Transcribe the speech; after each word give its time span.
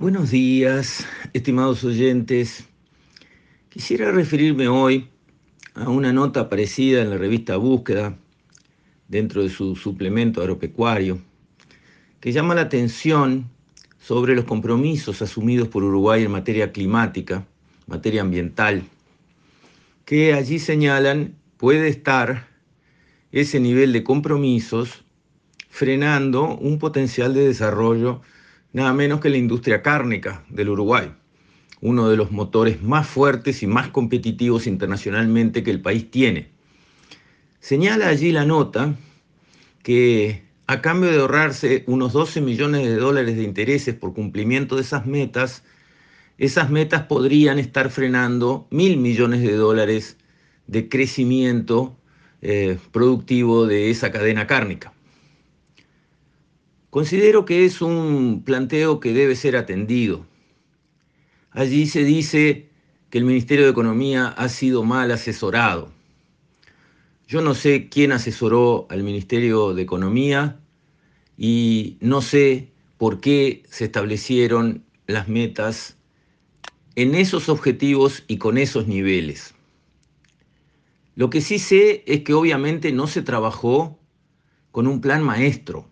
Buenos 0.00 0.30
días, 0.30 1.06
estimados 1.34 1.84
oyentes. 1.84 2.64
Quisiera 3.68 4.10
referirme 4.10 4.66
hoy 4.66 5.10
a 5.74 5.90
una 5.90 6.10
nota 6.10 6.40
aparecida 6.40 7.02
en 7.02 7.10
la 7.10 7.18
revista 7.18 7.58
Búsqueda, 7.58 8.16
dentro 9.08 9.42
de 9.42 9.50
su 9.50 9.76
suplemento 9.76 10.40
agropecuario, 10.40 11.20
que 12.18 12.32
llama 12.32 12.54
la 12.54 12.62
atención 12.62 13.50
sobre 13.98 14.34
los 14.34 14.46
compromisos 14.46 15.20
asumidos 15.20 15.68
por 15.68 15.84
Uruguay 15.84 16.24
en 16.24 16.30
materia 16.30 16.72
climática, 16.72 17.46
materia 17.86 18.22
ambiental, 18.22 18.84
que 20.06 20.32
allí 20.32 20.58
señalan 20.60 21.34
puede 21.58 21.88
estar 21.88 22.48
ese 23.32 23.60
nivel 23.60 23.92
de 23.92 24.02
compromisos 24.02 25.04
frenando 25.68 26.56
un 26.56 26.78
potencial 26.78 27.34
de 27.34 27.48
desarrollo 27.48 28.22
nada 28.72 28.92
menos 28.92 29.20
que 29.20 29.30
la 29.30 29.36
industria 29.36 29.82
cárnica 29.82 30.44
del 30.48 30.70
Uruguay, 30.70 31.12
uno 31.80 32.08
de 32.08 32.16
los 32.16 32.30
motores 32.30 32.82
más 32.82 33.06
fuertes 33.06 33.62
y 33.62 33.66
más 33.66 33.88
competitivos 33.88 34.66
internacionalmente 34.66 35.62
que 35.62 35.70
el 35.70 35.80
país 35.80 36.10
tiene. 36.10 36.48
Señala 37.60 38.08
allí 38.08 38.32
la 38.32 38.44
nota 38.44 38.94
que 39.82 40.42
a 40.66 40.80
cambio 40.80 41.10
de 41.10 41.18
ahorrarse 41.18 41.84
unos 41.88 42.12
12 42.12 42.40
millones 42.40 42.86
de 42.86 42.96
dólares 42.96 43.36
de 43.36 43.42
intereses 43.42 43.94
por 43.94 44.14
cumplimiento 44.14 44.76
de 44.76 44.82
esas 44.82 45.04
metas, 45.04 45.64
esas 46.38 46.70
metas 46.70 47.02
podrían 47.02 47.58
estar 47.58 47.90
frenando 47.90 48.68
mil 48.70 48.96
millones 48.96 49.42
de 49.42 49.52
dólares 49.52 50.16
de 50.68 50.88
crecimiento 50.88 51.96
eh, 52.40 52.78
productivo 52.92 53.66
de 53.66 53.90
esa 53.90 54.12
cadena 54.12 54.46
cárnica. 54.46 54.92
Considero 56.90 57.44
que 57.44 57.64
es 57.64 57.82
un 57.82 58.42
planteo 58.44 58.98
que 58.98 59.12
debe 59.12 59.36
ser 59.36 59.56
atendido. 59.56 60.26
Allí 61.52 61.86
se 61.86 62.02
dice 62.02 62.68
que 63.10 63.18
el 63.18 63.24
Ministerio 63.24 63.64
de 63.64 63.70
Economía 63.70 64.26
ha 64.26 64.48
sido 64.48 64.82
mal 64.82 65.12
asesorado. 65.12 65.92
Yo 67.28 67.42
no 67.42 67.54
sé 67.54 67.88
quién 67.88 68.10
asesoró 68.10 68.88
al 68.90 69.04
Ministerio 69.04 69.72
de 69.72 69.82
Economía 69.82 70.58
y 71.38 71.96
no 72.00 72.22
sé 72.22 72.72
por 72.98 73.20
qué 73.20 73.62
se 73.70 73.84
establecieron 73.84 74.84
las 75.06 75.28
metas 75.28 75.96
en 76.96 77.14
esos 77.14 77.48
objetivos 77.48 78.24
y 78.26 78.38
con 78.38 78.58
esos 78.58 78.88
niveles. 78.88 79.54
Lo 81.14 81.30
que 81.30 81.40
sí 81.40 81.60
sé 81.60 82.02
es 82.06 82.22
que 82.22 82.34
obviamente 82.34 82.90
no 82.90 83.06
se 83.06 83.22
trabajó 83.22 83.98
con 84.72 84.86
un 84.86 85.00
plan 85.00 85.22
maestro, 85.22 85.89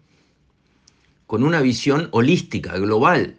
con 1.28 1.44
una 1.44 1.60
visión 1.60 2.08
holística, 2.12 2.78
global, 2.78 3.36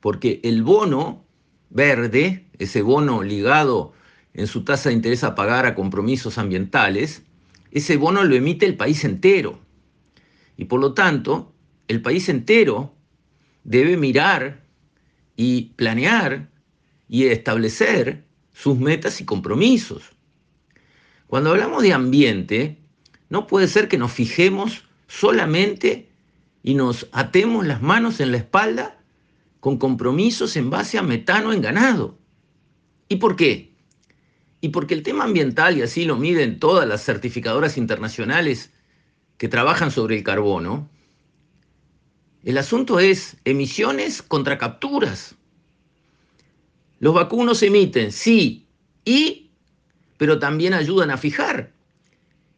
porque 0.00 0.40
el 0.44 0.62
bono 0.62 1.26
verde, 1.68 2.46
ese 2.58 2.80
bono 2.80 3.22
ligado 3.22 3.92
en 4.32 4.46
su 4.46 4.64
tasa 4.64 4.88
de 4.88 4.94
interés 4.94 5.22
a 5.24 5.34
pagar 5.34 5.66
a 5.66 5.74
compromisos 5.74 6.38
ambientales, 6.38 7.22
ese 7.70 7.98
bono 7.98 8.24
lo 8.24 8.34
emite 8.34 8.64
el 8.64 8.78
país 8.78 9.04
entero. 9.04 9.60
Y 10.56 10.64
por 10.64 10.80
lo 10.80 10.94
tanto, 10.94 11.52
el 11.86 12.00
país 12.00 12.30
entero 12.30 12.94
debe 13.62 13.98
mirar 13.98 14.64
y 15.36 15.74
planear 15.76 16.48
y 17.10 17.26
establecer 17.26 18.24
sus 18.54 18.78
metas 18.78 19.20
y 19.20 19.26
compromisos. 19.26 20.12
Cuando 21.26 21.50
hablamos 21.50 21.82
de 21.82 21.92
ambiente, 21.92 22.78
no 23.28 23.46
puede 23.46 23.68
ser 23.68 23.86
que 23.86 23.98
nos 23.98 24.12
fijemos 24.12 24.84
solamente 25.08 26.07
y 26.62 26.74
nos 26.74 27.08
atemos 27.12 27.66
las 27.66 27.82
manos 27.82 28.20
en 28.20 28.32
la 28.32 28.38
espalda 28.38 29.00
con 29.60 29.78
compromisos 29.78 30.56
en 30.56 30.70
base 30.70 30.98
a 30.98 31.02
metano 31.02 31.52
en 31.52 31.62
ganado. 31.62 32.18
¿Y 33.08 33.16
por 33.16 33.36
qué? 33.36 33.72
Y 34.60 34.70
porque 34.70 34.94
el 34.94 35.02
tema 35.02 35.24
ambiental, 35.24 35.78
y 35.78 35.82
así 35.82 36.04
lo 36.04 36.16
miden 36.16 36.58
todas 36.58 36.86
las 36.86 37.04
certificadoras 37.04 37.76
internacionales 37.76 38.72
que 39.36 39.48
trabajan 39.48 39.90
sobre 39.90 40.16
el 40.16 40.24
carbono, 40.24 40.88
el 42.44 42.58
asunto 42.58 42.98
es 42.98 43.36
emisiones 43.44 44.22
contra 44.22 44.58
capturas. 44.58 45.34
Los 47.00 47.14
vacunos 47.14 47.62
emiten, 47.62 48.10
sí, 48.10 48.66
y, 49.04 49.50
pero 50.16 50.38
también 50.38 50.74
ayudan 50.74 51.10
a 51.10 51.18
fijar. 51.18 51.72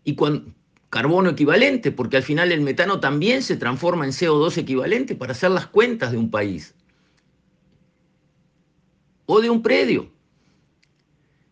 Y 0.04 0.14
con 0.14 0.54
carbono 0.90 1.30
equivalente, 1.30 1.92
porque 1.92 2.16
al 2.16 2.24
final 2.24 2.50
el 2.50 2.60
metano 2.60 2.98
también 2.98 3.42
se 3.42 3.56
transforma 3.56 4.04
en 4.04 4.10
CO2 4.10 4.58
equivalente 4.58 5.14
para 5.14 5.32
hacer 5.32 5.52
las 5.52 5.66
cuentas 5.66 6.10
de 6.10 6.18
un 6.18 6.30
país 6.30 6.74
o 9.26 9.40
de 9.40 9.48
un 9.48 9.62
predio. 9.62 10.10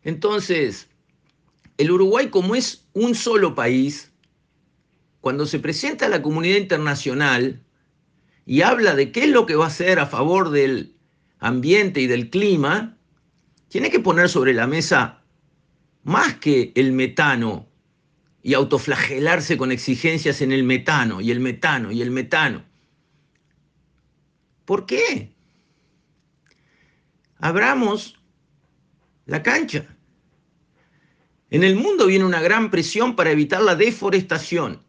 Entonces, 0.02 0.88
el 1.76 1.92
Uruguay 1.92 2.28
como 2.28 2.56
es 2.56 2.88
un 2.92 3.14
solo 3.14 3.54
país, 3.54 4.12
cuando 5.20 5.46
se 5.46 5.60
presenta 5.60 6.06
a 6.06 6.08
la 6.08 6.22
comunidad 6.22 6.56
internacional 6.56 7.62
y 8.44 8.62
habla 8.62 8.96
de 8.96 9.12
qué 9.12 9.24
es 9.24 9.30
lo 9.30 9.46
que 9.46 9.54
va 9.54 9.66
a 9.66 9.68
hacer 9.68 10.00
a 10.00 10.06
favor 10.06 10.50
del 10.50 10.96
ambiente 11.38 12.00
y 12.00 12.08
del 12.08 12.30
clima, 12.30 12.96
tiene 13.68 13.90
que 13.90 14.00
poner 14.00 14.28
sobre 14.28 14.54
la 14.54 14.66
mesa 14.66 15.22
más 16.02 16.34
que 16.36 16.72
el 16.74 16.92
metano 16.92 17.67
y 18.42 18.54
autoflagelarse 18.54 19.56
con 19.56 19.72
exigencias 19.72 20.40
en 20.40 20.52
el 20.52 20.64
metano 20.64 21.20
y 21.20 21.30
el 21.30 21.40
metano 21.40 21.90
y 21.90 22.02
el 22.02 22.10
metano. 22.10 22.64
¿Por 24.64 24.86
qué? 24.86 25.34
Abramos 27.38 28.20
la 29.26 29.42
cancha. 29.42 29.86
En 31.50 31.64
el 31.64 31.76
mundo 31.76 32.06
viene 32.06 32.24
una 32.24 32.40
gran 32.40 32.70
presión 32.70 33.16
para 33.16 33.30
evitar 33.30 33.62
la 33.62 33.74
deforestación. 33.74 34.82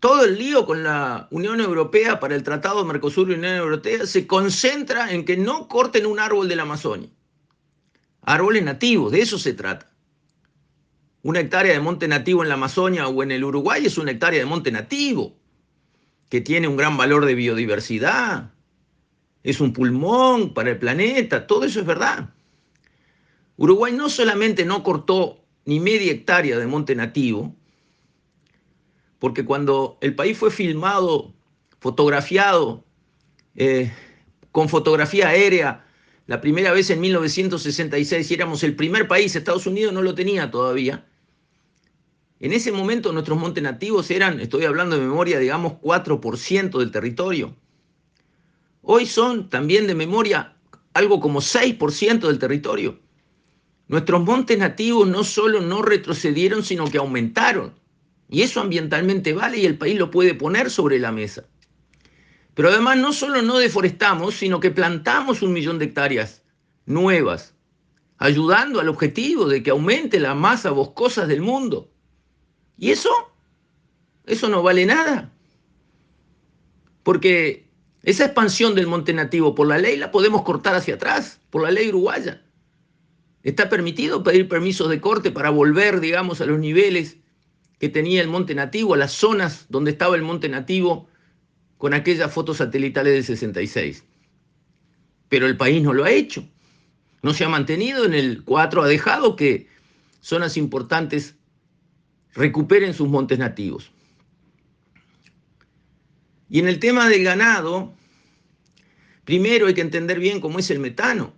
Todo 0.00 0.24
el 0.24 0.38
lío 0.38 0.64
con 0.64 0.82
la 0.82 1.28
Unión 1.30 1.60
Europea 1.60 2.20
para 2.20 2.34
el 2.34 2.42
Tratado 2.42 2.84
Mercosur 2.84 3.30
y 3.30 3.34
Unión 3.34 3.56
Europea 3.56 4.06
se 4.06 4.26
concentra 4.26 5.12
en 5.12 5.24
que 5.24 5.36
no 5.36 5.68
corten 5.68 6.06
un 6.06 6.20
árbol 6.20 6.48
de 6.48 6.56
la 6.56 6.62
Amazonia. 6.62 7.10
Árboles 8.22 8.62
nativos, 8.62 9.10
de 9.12 9.22
eso 9.22 9.38
se 9.38 9.54
trata. 9.54 9.90
Una 11.22 11.40
hectárea 11.40 11.72
de 11.72 11.80
monte 11.80 12.06
nativo 12.06 12.42
en 12.42 12.48
la 12.48 12.54
Amazonia 12.54 13.08
o 13.08 13.22
en 13.22 13.32
el 13.32 13.44
Uruguay 13.44 13.84
es 13.84 13.98
una 13.98 14.12
hectárea 14.12 14.38
de 14.38 14.46
monte 14.46 14.70
nativo, 14.70 15.36
que 16.28 16.40
tiene 16.40 16.68
un 16.68 16.76
gran 16.76 16.96
valor 16.96 17.24
de 17.24 17.34
biodiversidad, 17.34 18.52
es 19.42 19.60
un 19.60 19.72
pulmón 19.72 20.54
para 20.54 20.70
el 20.70 20.78
planeta, 20.78 21.46
todo 21.46 21.64
eso 21.64 21.80
es 21.80 21.86
verdad. 21.86 22.30
Uruguay 23.56 23.92
no 23.92 24.08
solamente 24.08 24.64
no 24.64 24.82
cortó 24.82 25.44
ni 25.64 25.80
media 25.80 26.12
hectárea 26.12 26.58
de 26.58 26.66
monte 26.66 26.94
nativo, 26.94 27.54
porque 29.18 29.44
cuando 29.44 29.98
el 30.00 30.14
país 30.14 30.38
fue 30.38 30.50
filmado, 30.50 31.34
fotografiado, 31.80 32.84
eh, 33.56 33.92
con 34.52 34.68
fotografía 34.68 35.28
aérea, 35.28 35.84
la 36.26 36.40
primera 36.40 36.72
vez 36.72 36.90
en 36.90 37.00
1966, 37.00 38.30
y 38.30 38.34
éramos 38.34 38.62
el 38.62 38.76
primer 38.76 39.08
país, 39.08 39.34
Estados 39.34 39.66
Unidos 39.66 39.92
no 39.92 40.02
lo 40.02 40.14
tenía 40.14 40.50
todavía, 40.50 41.07
en 42.40 42.52
ese 42.52 42.70
momento 42.70 43.12
nuestros 43.12 43.38
montes 43.38 43.62
nativos 43.62 44.10
eran, 44.10 44.40
estoy 44.40 44.64
hablando 44.64 44.96
de 44.96 45.02
memoria, 45.02 45.38
digamos 45.38 45.74
4% 45.74 46.78
del 46.78 46.90
territorio. 46.90 47.56
Hoy 48.82 49.06
son 49.06 49.50
también 49.50 49.86
de 49.86 49.94
memoria 49.94 50.54
algo 50.94 51.20
como 51.20 51.40
6% 51.40 52.26
del 52.26 52.38
territorio. 52.38 53.00
Nuestros 53.88 54.22
montes 54.22 54.58
nativos 54.58 55.08
no 55.08 55.24
solo 55.24 55.60
no 55.60 55.82
retrocedieron, 55.82 56.62
sino 56.62 56.90
que 56.90 56.98
aumentaron. 56.98 57.74
Y 58.28 58.42
eso 58.42 58.60
ambientalmente 58.60 59.32
vale 59.32 59.58
y 59.58 59.66
el 59.66 59.78
país 59.78 59.98
lo 59.98 60.10
puede 60.10 60.34
poner 60.34 60.70
sobre 60.70 60.98
la 60.98 61.10
mesa. 61.10 61.44
Pero 62.54 62.68
además 62.68 62.98
no 62.98 63.12
solo 63.12 63.40
no 63.42 63.58
deforestamos, 63.58 64.34
sino 64.34 64.60
que 64.60 64.70
plantamos 64.70 65.42
un 65.42 65.52
millón 65.52 65.78
de 65.78 65.86
hectáreas 65.86 66.42
nuevas, 66.86 67.54
ayudando 68.18 68.80
al 68.80 68.88
objetivo 68.88 69.46
de 69.46 69.62
que 69.62 69.70
aumente 69.70 70.20
la 70.20 70.34
masa 70.34 70.70
boscosa 70.70 71.26
del 71.26 71.40
mundo. 71.40 71.90
¿Y 72.78 72.90
eso? 72.90 73.10
Eso 74.24 74.48
no 74.48 74.62
vale 74.62 74.86
nada. 74.86 75.32
Porque 77.02 77.66
esa 78.02 78.24
expansión 78.24 78.74
del 78.74 78.86
monte 78.86 79.12
nativo 79.12 79.54
por 79.54 79.66
la 79.66 79.78
ley 79.78 79.96
la 79.96 80.10
podemos 80.10 80.42
cortar 80.42 80.74
hacia 80.74 80.94
atrás, 80.94 81.40
por 81.50 81.62
la 81.62 81.70
ley 81.70 81.88
uruguaya. 81.88 82.42
Está 83.42 83.68
permitido 83.68 84.22
pedir 84.22 84.48
permisos 84.48 84.88
de 84.88 85.00
corte 85.00 85.30
para 85.30 85.50
volver, 85.50 86.00
digamos, 86.00 86.40
a 86.40 86.46
los 86.46 86.58
niveles 86.58 87.16
que 87.78 87.88
tenía 87.88 88.20
el 88.20 88.28
monte 88.28 88.54
nativo, 88.54 88.94
a 88.94 88.98
las 88.98 89.12
zonas 89.12 89.66
donde 89.68 89.92
estaba 89.92 90.16
el 90.16 90.22
monte 90.22 90.48
nativo 90.48 91.08
con 91.78 91.94
aquellas 91.94 92.32
fotos 92.32 92.58
satelitales 92.58 93.14
del 93.14 93.24
66. 93.24 94.04
Pero 95.28 95.46
el 95.46 95.56
país 95.56 95.82
no 95.82 95.92
lo 95.92 96.04
ha 96.04 96.10
hecho. 96.10 96.46
No 97.22 97.32
se 97.32 97.44
ha 97.44 97.48
mantenido 97.48 98.04
en 98.04 98.14
el 98.14 98.44
4, 98.44 98.82
ha 98.82 98.88
dejado 98.88 99.36
que 99.36 99.68
zonas 100.20 100.56
importantes 100.56 101.37
recuperen 102.38 102.94
sus 102.94 103.08
montes 103.08 103.38
nativos. 103.38 103.90
Y 106.48 106.60
en 106.60 106.68
el 106.68 106.78
tema 106.78 107.08
del 107.08 107.24
ganado, 107.24 107.92
Primero 109.28 109.66
hay 109.66 109.74
que 109.74 109.82
entender 109.82 110.18
bien 110.20 110.40
cómo 110.40 110.58
es 110.58 110.70
el 110.70 110.78
metano. 110.78 111.34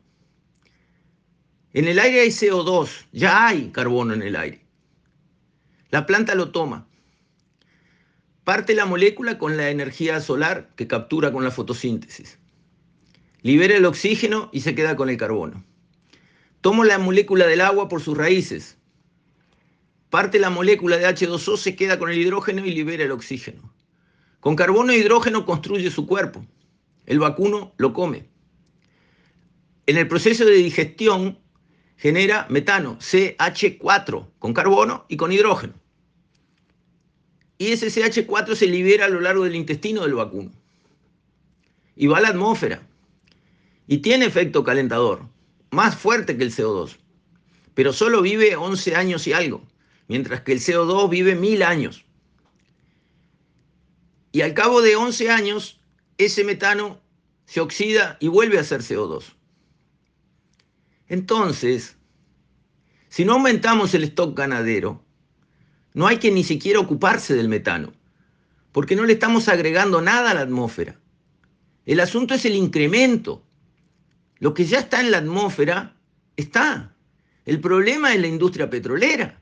En 1.73 1.89
el 1.89 1.99
aire 1.99 2.21
hay 2.21 2.29
CO2, 2.29 2.89
ya 3.11 3.49
hay 3.49 3.71
carbono 3.73 4.15
en 4.15 4.23
el 4.23 4.37
aire. 4.37 4.61
La 5.91 6.07
planta 6.07 6.37
lo 6.37 6.53
toma. 6.53 6.87
Parte 8.45 8.77
la 8.77 8.87
molécula 8.87 9.39
con 9.39 9.57
la 9.57 9.71
energía 9.71 10.21
solar 10.21 10.71
que 10.77 10.87
captura 10.87 11.33
con 11.33 11.43
la 11.43 11.51
fotosíntesis. 11.51 12.39
Libera 13.43 13.77
el 13.77 13.85
oxígeno 13.85 14.51
y 14.53 14.61
se 14.61 14.77
queda 14.77 14.95
con 14.95 15.11
el 15.11 15.17
carbono. 15.17 15.65
Toma 16.61 16.85
la 16.85 16.99
molécula 16.99 17.49
del 17.49 17.61
agua 17.61 17.89
por 17.89 18.01
sus 18.01 18.17
raíces. 18.17 18.79
Parte 20.11 20.41
la 20.41 20.51
molécula 20.51 20.99
de 20.99 21.07
H2O, 21.07 21.57
se 21.57 21.77
queda 21.77 21.99
con 21.99 22.11
el 22.11 22.19
hidrógeno 22.19 22.67
y 22.67 22.73
libera 22.73 23.05
el 23.05 23.13
oxígeno. 23.13 23.73
Con 24.41 24.57
carbono 24.57 24.93
e 24.93 24.99
hidrógeno 24.99 25.47
construye 25.47 25.89
su 25.91 26.07
cuerpo. 26.07 26.45
El 27.07 27.21
vacuno 27.21 27.73
lo 27.77 27.93
come. 27.93 28.29
En 29.87 29.97
el 29.97 30.09
proceso 30.09 30.45
de 30.45 30.55
digestión 30.55 31.39
genera 31.97 32.47
metano, 32.51 32.99
CH4, 32.99 34.27
con 34.41 34.53
carbono 34.53 35.07
y 35.09 35.17
con 35.17 35.31
hidrógeno. 35.31 35.75
Y 37.59 37.69
ese 37.69 37.89
CH4 37.89 38.55
se 38.57 38.67
libera 38.67 39.05
a 39.05 39.09
lo 39.09 39.21
largo 39.21 39.45
del 39.45 39.55
intestino 39.55 40.03
del 40.03 40.15
vacuno. 40.15 40.51
Y 41.95 42.09
va 42.09 42.19
a 42.19 42.23
la 42.23 42.29
atmósfera. 42.29 42.83
Y 43.87 43.99
tiene 43.99 44.25
efecto 44.25 44.65
calentador, 44.65 45.29
más 45.71 45.95
fuerte 45.95 46.37
que 46.37 46.45
el 46.45 46.53
CO2. 46.53 46.97
Pero 47.75 47.93
solo 47.93 48.23
vive 48.23 48.57
11 48.57 48.97
años 48.97 49.27
y 49.27 49.33
algo, 49.35 49.63
mientras 50.11 50.41
que 50.41 50.51
el 50.51 50.59
CO2 50.59 51.09
vive 51.09 51.37
mil 51.37 51.63
años. 51.63 52.05
Y 54.33 54.41
al 54.41 54.55
cabo 54.55 54.83
de 54.83 54.97
11 54.97 55.31
años, 55.31 55.81
ese 56.19 56.43
metano 56.43 57.01
se 57.45 57.61
oxida 57.61 58.17
y 58.19 58.27
vuelve 58.27 58.59
a 58.59 58.65
ser 58.65 58.81
CO2. 58.81 59.37
Entonces, 61.07 61.97
si 63.09 63.25
no 63.25 63.35
aumentamos 63.35 63.95
el 63.95 64.03
stock 64.03 64.37
ganadero, 64.37 65.01
no 65.95 66.09
hay 66.09 66.19
que 66.19 66.33
ni 66.33 66.43
siquiera 66.43 66.81
ocuparse 66.81 67.37
del 67.37 67.49
metano, 67.49 67.93
porque 68.73 68.97
no 68.97 69.05
le 69.05 69.13
estamos 69.13 69.47
agregando 69.47 70.03
nada 70.03 70.33
a 70.33 70.35
la 70.35 70.41
atmósfera. 70.41 70.99
El 71.87 72.01
asunto 72.01 72.35
es 72.35 72.45
el 72.45 72.57
incremento. 72.57 73.45
Lo 74.41 74.55
que 74.55 74.65
ya 74.65 74.81
está 74.81 74.99
en 75.01 75.13
la 75.13 75.19
atmósfera 75.19 75.95
está. 76.37 76.97
El 77.45 77.61
problema 77.61 78.13
es 78.13 78.21
la 78.21 78.27
industria 78.27 78.69
petrolera, 78.69 79.40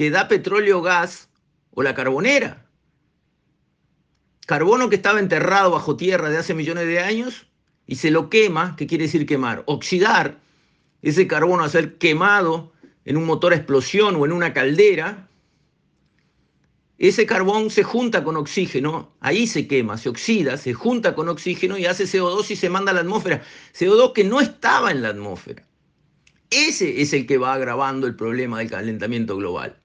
que 0.00 0.10
da 0.10 0.28
petróleo, 0.28 0.80
gas 0.80 1.28
o 1.72 1.82
la 1.82 1.94
carbonera. 1.94 2.64
Carbono 4.46 4.88
que 4.88 4.96
estaba 4.96 5.20
enterrado 5.20 5.72
bajo 5.72 5.98
tierra 5.98 6.30
de 6.30 6.38
hace 6.38 6.54
millones 6.54 6.86
de 6.86 7.00
años 7.00 7.46
y 7.86 7.96
se 7.96 8.10
lo 8.10 8.30
quema, 8.30 8.76
¿qué 8.76 8.86
quiere 8.86 9.04
decir 9.04 9.26
quemar? 9.26 9.62
Oxidar 9.66 10.38
ese 11.02 11.26
carbono 11.26 11.64
a 11.64 11.68
ser 11.68 11.98
quemado 11.98 12.72
en 13.04 13.18
un 13.18 13.26
motor 13.26 13.52
a 13.52 13.56
explosión 13.56 14.16
o 14.16 14.24
en 14.24 14.32
una 14.32 14.54
caldera, 14.54 15.28
ese 16.96 17.26
carbón 17.26 17.68
se 17.68 17.82
junta 17.82 18.24
con 18.24 18.38
oxígeno, 18.38 19.12
ahí 19.20 19.46
se 19.46 19.68
quema, 19.68 19.98
se 19.98 20.08
oxida, 20.08 20.56
se 20.56 20.72
junta 20.72 21.14
con 21.14 21.28
oxígeno 21.28 21.76
y 21.76 21.84
hace 21.84 22.04
CO2 22.04 22.50
y 22.52 22.56
se 22.56 22.70
manda 22.70 22.92
a 22.92 22.94
la 22.94 23.02
atmósfera. 23.02 23.42
CO2 23.78 24.14
que 24.14 24.24
no 24.24 24.40
estaba 24.40 24.92
en 24.92 25.02
la 25.02 25.10
atmósfera. 25.10 25.62
Ese 26.48 27.02
es 27.02 27.12
el 27.12 27.26
que 27.26 27.36
va 27.36 27.52
agravando 27.52 28.06
el 28.06 28.16
problema 28.16 28.60
del 28.60 28.70
calentamiento 28.70 29.36
global. 29.36 29.79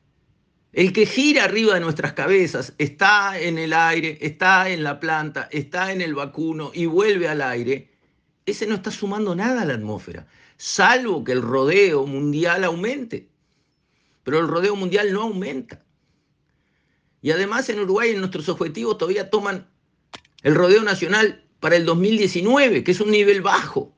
El 0.75 0.94
que 0.94 1.06
gira 1.06 1.45
arriba 1.45 1.74
de 1.74 1.80
nuestras 1.80 2.13
cabezas 2.13 2.74
está 2.77 3.39
en 3.39 3.57
el 3.57 3.74
aire, 3.74 4.18
está 4.22 4.69
en 4.69 4.83
la 4.83 5.00
planta, 5.00 5.48
está 5.51 5.92
en 5.92 6.01
el 6.01 6.13
vacuno 6.13 6.72
y 6.74 6.86
vuelve 6.86 7.27
al 7.27 7.42
aire, 7.42 7.89
ese 8.45 8.68
no 8.68 8.75
está 8.75 8.92
sumando 8.92 9.33
nada 9.36 9.63
a 9.63 9.66
la 9.66 9.74
atmósfera 9.74 10.27
salvo 10.57 11.24
que 11.24 11.31
el 11.31 11.42
rodeo 11.42 12.06
mundial 12.06 12.63
aumente. 12.63 13.30
Pero 14.24 14.39
el 14.39 14.48
rodeo 14.48 14.75
mundial 14.75 15.13
no 15.13 15.24
aumenta. 15.24 15.83
Y 17.21 17.31
además 17.31 17.69
en 17.69 17.80
Uruguay 17.80 18.12
en 18.12 18.19
nuestros 18.19 18.50
objetivos 18.50 18.98
todavía 18.98 19.30
toman 19.30 19.68
el 20.44 20.56
rodeo 20.56 20.83
nacional 20.83 21.44
para 21.60 21.75
el 21.75 21.86
2019, 21.86 22.83
que 22.83 22.92
es 22.92 23.00
un 23.00 23.12
nivel 23.12 23.42
bajo, 23.42 23.95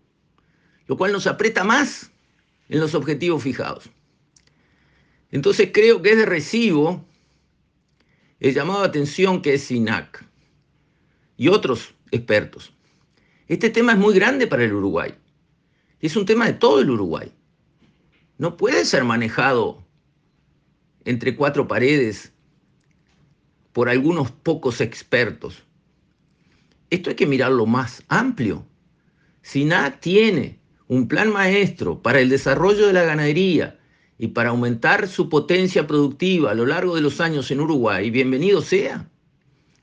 lo 0.87 0.97
cual 0.97 1.11
nos 1.11 1.27
aprieta 1.27 1.63
más 1.63 2.11
en 2.69 2.79
los 2.79 2.95
objetivos 2.95 3.43
fijados. 3.43 3.89
Entonces 5.31 5.71
creo 5.73 6.01
que 6.01 6.11
es 6.11 6.17
de 6.17 6.25
recibo 6.25 7.05
el 8.39 8.53
llamado 8.53 8.81
de 8.81 8.87
atención 8.87 9.41
que 9.41 9.55
es 9.55 9.63
SINAC 9.63 10.25
y 11.35 11.49
otros 11.49 11.95
expertos. 12.11 12.73
Este 13.47 13.69
tema 13.69 13.93
es 13.93 13.97
muy 13.97 14.13
grande 14.13 14.47
para 14.47 14.63
el 14.63 14.73
Uruguay. 14.73 15.13
Es 15.99 16.15
un 16.15 16.25
tema 16.25 16.45
de 16.45 16.53
todo 16.53 16.79
el 16.81 16.89
Uruguay. 16.89 17.31
No 18.37 18.55
puede 18.55 18.85
ser 18.85 19.03
manejado 19.03 19.83
entre 21.05 21.35
cuatro 21.35 21.67
paredes 21.67 22.31
por 23.73 23.89
algunos 23.89 24.31
pocos 24.31 24.81
expertos. 24.81 25.63
Esto 26.89 27.09
hay 27.09 27.15
que 27.15 27.25
mirarlo 27.25 27.65
más 27.65 28.03
amplio. 28.07 28.65
SINAC 29.41 29.99
tiene 29.99 30.59
un 30.87 31.07
plan 31.07 31.31
maestro 31.31 32.01
para 32.01 32.19
el 32.19 32.29
desarrollo 32.29 32.87
de 32.87 32.93
la 32.93 33.03
ganadería 33.03 33.76
y 34.19 34.29
para 34.29 34.49
aumentar 34.49 35.07
su 35.07 35.29
potencia 35.29 35.85
productiva 35.85 36.51
a 36.51 36.55
lo 36.55 36.65
largo 36.65 36.95
de 36.95 37.01
los 37.01 37.21
años 37.21 37.51
en 37.51 37.59
Uruguay, 37.59 38.09
bienvenido 38.09 38.61
sea. 38.61 39.07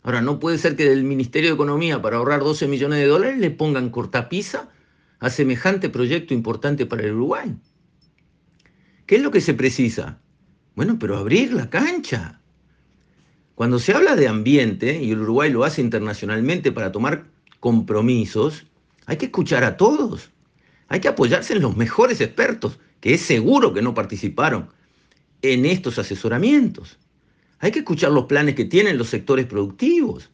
Ahora, 0.03 0.21
no 0.21 0.39
puede 0.39 0.59
ser 0.59 0.77
que 0.77 0.89
del 0.89 1.05
Ministerio 1.05 1.51
de 1.51 1.55
Economía 1.55 2.03
para 2.03 2.17
ahorrar 2.17 2.41
12 2.41 2.67
millones 2.67 2.99
de 2.99 3.07
dólares 3.07 3.39
le 3.39 3.51
pongan 3.51 3.91
cortapisa 3.91 4.69
a 5.21 5.31
semejante 5.31 5.89
proyecto 5.89 6.35
importante 6.35 6.85
para 6.85 7.05
el 7.05 7.13
Uruguay. 7.13 7.55
¿Qué 9.07 9.17
es 9.17 9.23
lo 9.23 9.31
que 9.31 9.41
se 9.41 9.55
precisa? 9.55 10.21
Bueno, 10.75 10.99
pero 10.99 11.17
abrir 11.17 11.53
la 11.53 11.71
cancha. 11.71 12.41
Cuando 13.55 13.79
se 13.79 13.93
habla 13.93 14.17
de 14.17 14.27
ambiente, 14.27 15.01
y 15.01 15.13
el 15.13 15.21
Uruguay 15.21 15.51
lo 15.51 15.65
hace 15.65 15.81
internacionalmente 15.81 16.73
para 16.73 16.91
tomar 16.91 17.27
compromisos, 17.61 18.67
hay 19.07 19.17
que 19.17 19.27
escuchar 19.27 19.63
a 19.63 19.77
todos. 19.77 20.31
Hay 20.89 21.01
que 21.01 21.09
apoyarse 21.09 21.55
en 21.55 21.63
los 21.63 21.77
mejores 21.77 22.21
expertos, 22.21 22.79
que 23.05 23.13
es 23.13 23.21
seguro 23.21 23.75
que 23.75 23.83
no 23.83 23.93
participaron 23.93 24.71
en 25.43 25.67
estos 25.67 25.99
asesoramientos. 25.99 26.99
Hay 27.59 27.71
que 27.71 27.81
escuchar 27.81 28.11
los 28.11 28.25
planes 28.25 28.55
que 28.55 28.65
tienen 28.65 28.97
los 28.97 29.11
sectores 29.11 29.45
productivos, 29.45 30.31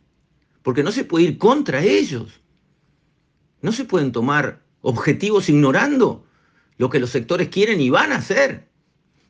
porque 0.62 0.84
no 0.84 0.93
se 0.93 1.02
puede 1.02 1.25
ir 1.25 1.38
contra 1.38 1.82
ellos. 1.82 2.40
No 3.61 3.72
se 3.72 3.84
pueden 3.84 4.12
tomar 4.12 4.62
objetivos 4.82 5.48
ignorando 5.48 6.24
lo 6.79 6.89
que 6.91 7.00
los 7.00 7.10
sectores 7.10 7.48
quieren 7.48 7.81
y 7.81 7.91
van 7.91 8.12
a 8.12 8.19
hacer. 8.19 8.69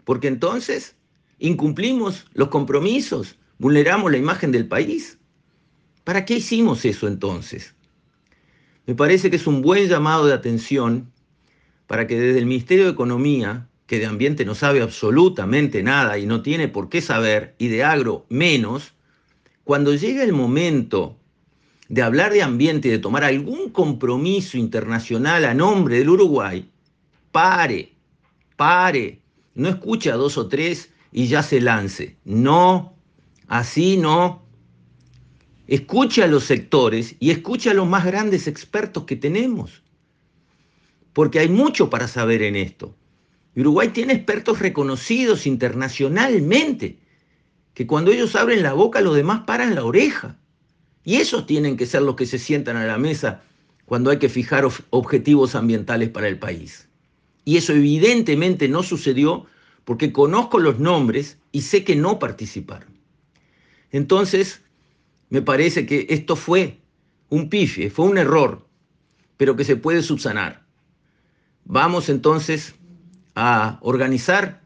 Porque 0.05 0.29
entonces 0.29 0.95
incumplimos 1.39 2.27
los 2.35 2.49
compromisos, 2.49 3.39
vulneramos 3.57 4.13
la 4.13 4.19
imagen 4.19 4.53
del 4.53 4.69
país. 4.69 5.17
¿Para 6.05 6.27
qué 6.27 6.35
hicimos 6.35 6.85
eso 6.85 7.09
entonces? 7.09 7.75
Me 8.85 8.95
parece 8.95 9.31
que 9.31 9.37
es 9.37 9.47
un 9.47 9.63
buen 9.63 9.89
llamado 9.89 10.27
de 10.27 10.35
atención 10.35 11.11
para 11.91 12.07
que 12.07 12.21
desde 12.21 12.39
el 12.39 12.47
Ministerio 12.47 12.85
de 12.85 12.93
Economía, 12.93 13.67
que 13.89 13.99
de 13.99 14.07
ambiente 14.07 14.45
no 14.45 14.55
sabe 14.55 14.81
absolutamente 14.81 15.83
nada 15.83 16.19
y 16.19 16.25
no 16.25 16.41
tiene 16.41 16.69
por 16.69 16.89
qué 16.89 17.03
saber, 17.03 17.57
y 17.59 17.67
de 17.67 17.83
agro 17.83 18.27
menos, 18.29 18.93
cuando 19.65 19.93
llegue 19.93 20.23
el 20.23 20.33
momento 20.33 21.17
de 21.89 22.03
hablar 22.03 22.33
de 22.33 22.45
ambiente 22.45 22.87
y 22.87 22.93
de 22.93 23.01
tomar 23.01 23.25
algún 23.25 23.71
compromiso 23.71 24.57
internacional 24.57 25.45
a 25.45 25.53
nombre 25.53 25.99
del 25.99 26.11
Uruguay, 26.11 26.71
pare, 27.33 27.93
pare, 28.55 29.21
no 29.57 29.69
escuche 29.69 30.13
a 30.13 30.17
dos 30.17 30.39
o 30.39 30.47
tres 30.47 30.93
y 31.11 31.27
ya 31.27 31.43
se 31.43 31.61
lance. 31.61 32.15
No, 32.25 32.95
así 33.49 33.97
no. 33.97 34.45
Escuche 35.67 36.23
a 36.23 36.29
los 36.29 36.45
sectores 36.45 37.17
y 37.19 37.33
escuche 37.33 37.69
a 37.69 37.75
los 37.75 37.89
más 37.89 38.07
grandes 38.07 38.47
expertos 38.47 39.07
que 39.07 39.17
tenemos, 39.17 39.83
porque 41.13 41.41
hay 41.41 41.49
mucho 41.49 41.91
para 41.91 42.09
saber 42.09 42.43
en 42.43 42.57
esto. 42.57 42.95
Uruguay 43.57 43.89
tiene 43.89 44.15
expertos 44.15 44.61
reconocidos 44.61 45.47
internacionalmente, 45.47 46.99
que 47.75 47.87
cuando 47.87 48.11
ellos 48.11 48.37
abren 48.37 48.63
la 48.63 48.73
boca 48.73 49.01
los 49.01 49.17
demás 49.17 49.43
paran 49.47 49.75
la 49.75 49.85
oreja. 49.85 50.39
Y 51.05 51.17
esos 51.17 51.47
tienen 51.47 51.77
que 51.77 51.87
ser 51.87 52.03
los 52.03 52.15
que 52.15 52.27
se 52.27 52.39
sientan 52.39 52.77
a 52.77 52.87
la 52.87 52.99
mesa 52.99 53.43
cuando 53.87 54.11
hay 54.11 54.19
que 54.19 54.29
fijar 54.29 54.69
objetivos 54.91 55.55
ambientales 55.55 56.11
para 56.11 56.29
el 56.29 56.39
país. 56.39 56.89
Y 57.45 57.57
eso 57.57 57.73
evidentemente 57.73 58.69
no 58.69 58.83
sucedió 58.83 59.47
porque 59.85 60.13
conozco 60.13 60.59
los 60.59 60.79
nombres 60.79 61.39
y 61.53 61.63
sé 61.63 61.83
que 61.83 61.97
no 61.97 62.19
participaron. 62.19 62.99
Entonces, 63.91 64.63
me 65.31 65.43
parece 65.43 65.87
que 65.87 66.07
esto 66.11 66.37
fue 66.37 66.79
un 67.29 67.49
pifie, 67.49 67.91
fue 67.91 68.05
un 68.05 68.19
error, 68.19 68.67
pero 69.37 69.57
que 69.57 69.65
se 69.65 69.77
puede 69.77 70.03
subsanar. 70.03 70.65
Vamos 71.73 72.09
entonces 72.09 72.75
a 73.37 73.79
organizar 73.81 74.61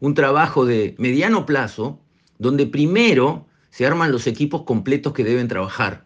un 0.00 0.14
trabajo 0.14 0.66
de 0.66 0.96
mediano 0.98 1.46
plazo 1.46 2.00
donde 2.40 2.66
primero 2.66 3.46
se 3.70 3.86
arman 3.86 4.10
los 4.10 4.26
equipos 4.26 4.62
completos 4.62 5.12
que 5.12 5.22
deben 5.22 5.46
trabajar. 5.46 6.04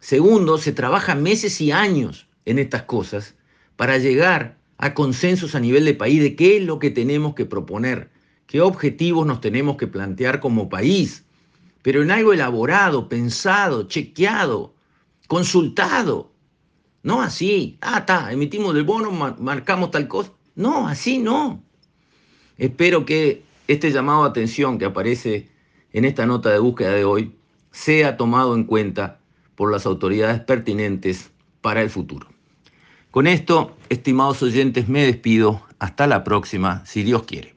Segundo, 0.00 0.58
se 0.58 0.72
trabaja 0.72 1.14
meses 1.14 1.60
y 1.60 1.70
años 1.70 2.26
en 2.44 2.58
estas 2.58 2.82
cosas 2.82 3.36
para 3.76 3.96
llegar 3.98 4.58
a 4.78 4.94
consensos 4.94 5.54
a 5.54 5.60
nivel 5.60 5.84
de 5.84 5.94
país 5.94 6.20
de 6.20 6.34
qué 6.34 6.56
es 6.56 6.64
lo 6.64 6.80
que 6.80 6.90
tenemos 6.90 7.36
que 7.36 7.46
proponer, 7.46 8.10
qué 8.48 8.60
objetivos 8.62 9.24
nos 9.28 9.40
tenemos 9.40 9.76
que 9.76 9.86
plantear 9.86 10.40
como 10.40 10.68
país, 10.68 11.24
pero 11.82 12.02
en 12.02 12.10
algo 12.10 12.32
elaborado, 12.32 13.08
pensado, 13.08 13.84
chequeado, 13.84 14.74
consultado. 15.28 16.33
No 17.04 17.20
así, 17.20 17.76
ah, 17.82 17.98
está, 17.98 18.32
emitimos 18.32 18.74
el 18.74 18.82
bono, 18.82 19.10
marcamos 19.12 19.90
tal 19.90 20.08
cosa. 20.08 20.32
No, 20.56 20.88
así 20.88 21.18
no. 21.18 21.62
Espero 22.56 23.04
que 23.04 23.42
este 23.68 23.92
llamado 23.92 24.24
a 24.24 24.28
atención 24.28 24.78
que 24.78 24.86
aparece 24.86 25.50
en 25.92 26.06
esta 26.06 26.24
nota 26.24 26.50
de 26.50 26.58
búsqueda 26.58 26.92
de 26.92 27.04
hoy 27.04 27.34
sea 27.70 28.16
tomado 28.16 28.54
en 28.54 28.64
cuenta 28.64 29.20
por 29.54 29.70
las 29.70 29.84
autoridades 29.84 30.40
pertinentes 30.40 31.30
para 31.60 31.82
el 31.82 31.90
futuro. 31.90 32.26
Con 33.10 33.26
esto, 33.26 33.76
estimados 33.90 34.42
oyentes, 34.42 34.88
me 34.88 35.04
despido. 35.04 35.62
Hasta 35.78 36.06
la 36.06 36.24
próxima, 36.24 36.86
si 36.86 37.02
Dios 37.02 37.24
quiere. 37.24 37.53